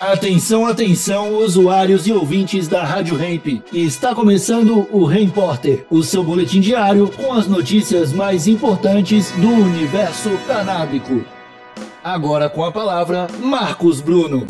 [0.00, 3.62] Atenção, atenção, usuários e ouvintes da Rádio Ramp.
[3.70, 10.30] Está começando o Repórter, o seu boletim diário com as notícias mais importantes do universo
[10.46, 11.22] canábico.
[12.02, 14.46] Agora com a palavra, Marcos Bruno.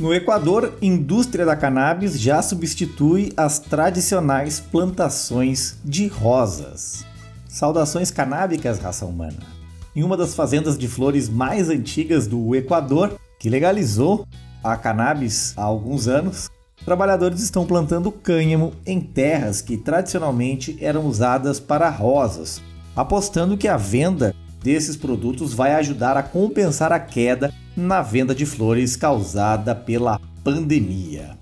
[0.00, 7.04] No Equador, indústria da cannabis já substitui as tradicionais plantações de rosas.
[7.46, 9.55] Saudações canábicas, raça humana
[9.96, 14.28] em uma das fazendas de flores mais antigas do Equador, que legalizou
[14.62, 16.50] a cannabis há alguns anos,
[16.84, 22.60] trabalhadores estão plantando cânhamo em terras que tradicionalmente eram usadas para rosas,
[22.94, 28.44] apostando que a venda desses produtos vai ajudar a compensar a queda na venda de
[28.44, 31.38] flores causada pela pandemia.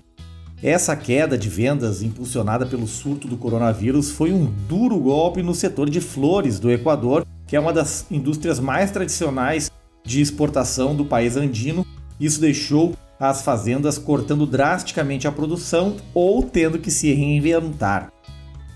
[0.63, 5.89] Essa queda de vendas, impulsionada pelo surto do coronavírus, foi um duro golpe no setor
[5.89, 9.71] de flores do Equador, que é uma das indústrias mais tradicionais
[10.03, 11.85] de exportação do país andino.
[12.19, 18.11] Isso deixou as fazendas cortando drasticamente a produção ou tendo que se reinventar.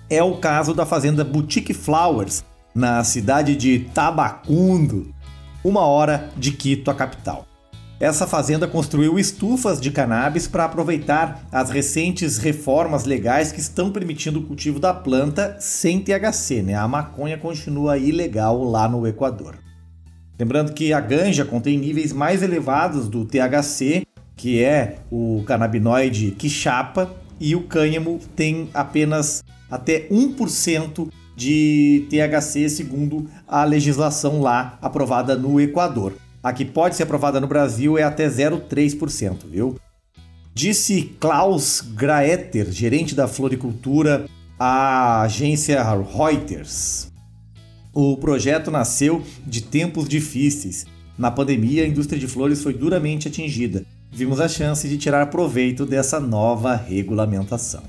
[0.09, 5.13] É o caso da fazenda Boutique Flowers, na cidade de Tabacundo,
[5.63, 7.45] uma hora de Quito, a capital.
[7.99, 14.39] Essa fazenda construiu estufas de cannabis para aproveitar as recentes reformas legais que estão permitindo
[14.39, 16.75] o cultivo da planta sem THC, né?
[16.75, 19.57] A maconha continua ilegal lá no Equador.
[20.39, 27.13] Lembrando que a ganja contém níveis mais elevados do THC, que é o canabinoide quixapa,
[27.37, 35.59] e o cânhamo tem apenas até 1% de THC, segundo a legislação lá aprovada no
[35.59, 36.13] Equador.
[36.41, 39.77] A que pode ser aprovada no Brasil é até 0,3%, viu?
[40.53, 44.25] Disse Klaus Graeter, gerente da floricultura,
[44.57, 47.11] à agência Reuters.
[47.93, 50.85] O projeto nasceu de tempos difíceis.
[51.17, 53.85] Na pandemia, a indústria de flores foi duramente atingida.
[54.11, 57.83] Vimos a chance de tirar proveito dessa nova regulamentação.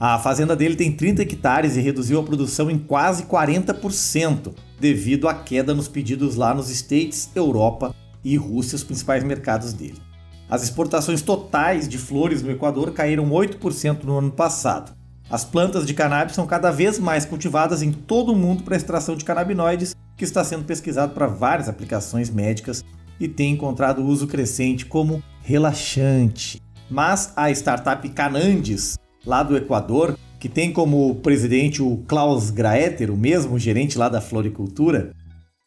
[0.00, 5.34] A fazenda dele tem 30 hectares e reduziu a produção em quase 40%, devido à
[5.34, 7.92] queda nos pedidos lá nos States, Europa
[8.22, 10.00] e Rússia, os principais mercados dele.
[10.48, 14.96] As exportações totais de flores no Equador caíram 8% no ano passado.
[15.28, 19.16] As plantas de cannabis são cada vez mais cultivadas em todo o mundo para extração
[19.16, 22.84] de canabinoides, que está sendo pesquisado para várias aplicações médicas
[23.18, 26.62] e tem encontrado uso crescente como relaxante.
[26.88, 28.96] Mas a startup Canandes
[29.28, 34.22] lá do Equador, que tem como presidente o Klaus Graeter, o mesmo gerente lá da
[34.22, 35.12] floricultura,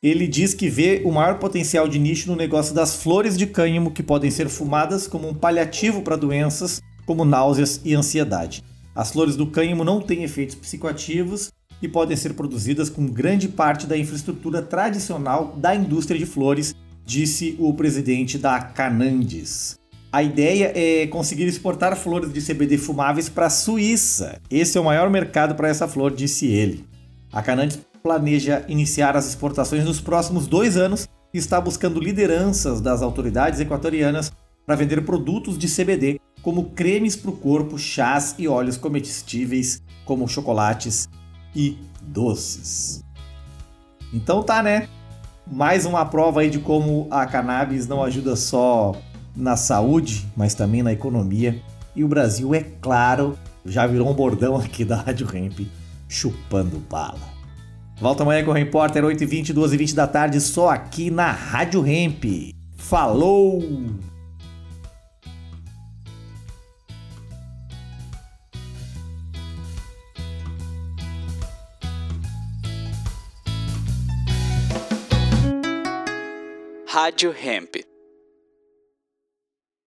[0.02, 3.92] ele diz que vê o maior potencial de nicho no negócio das flores de cânhamo
[3.92, 8.64] que podem ser fumadas como um paliativo para doenças como náuseas e ansiedade.
[8.96, 11.52] As flores do cânhamo não têm efeitos psicoativos
[11.84, 16.74] e podem ser produzidas com grande parte da infraestrutura tradicional da indústria de flores,
[17.06, 19.81] disse o presidente da Canandes.
[20.14, 24.42] A ideia é conseguir exportar flores de CBD fumáveis para a Suíça.
[24.50, 26.86] Esse é o maior mercado para essa flor, disse ele.
[27.32, 33.02] A Canandes planeja iniciar as exportações nos próximos dois anos e está buscando lideranças das
[33.02, 34.34] autoridades equatorianas
[34.66, 40.28] para vender produtos de CBD, como cremes para o corpo, chás e óleos comestíveis, como
[40.28, 41.08] chocolates
[41.56, 43.02] e doces.
[44.14, 44.90] Então tá, né?
[45.50, 48.94] Mais uma prova aí de como a cannabis não ajuda só
[49.36, 51.62] na saúde, mas também na economia.
[51.96, 55.60] E o Brasil, é claro, já virou um bordão aqui da Rádio Ramp,
[56.08, 57.32] chupando bala.
[58.00, 62.26] Volta amanhã com o Repórter, 8h20, 12h20 da tarde, só aqui na Rádio Ramp.
[62.76, 63.62] Falou!
[76.94, 77.91] Rádio Hemp.